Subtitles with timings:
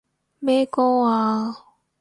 [0.39, 1.63] 咩歌啊？